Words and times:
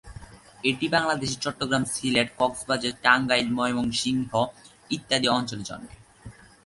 এটি 0.63 0.85
বাংলাদেশের 0.87 1.41
চট্টগ্রাম, 1.41 1.83
সিলেট, 1.93 2.29
কক্সবাজার, 2.39 2.93
টাঙ্গাইল, 3.03 3.47
ময়মনসিংহ 3.57 4.31
ইত্যাদি 4.89 5.27
অঞ্চলে 5.37 5.63
জন্মে। 5.69 5.93